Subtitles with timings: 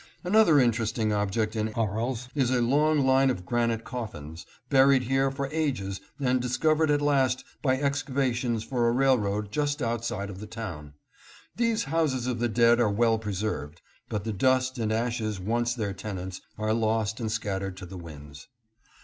[0.23, 5.47] Another interesting object in Aries is a long line of granite coffins, buried here for
[5.51, 10.93] ages and discovered at last by excavations for a railroad just outside of the town.
[11.55, 15.93] These houses of the dead are well preserved, but the dust and ashes once their
[15.93, 18.47] tenants are lost and scattered to the winds.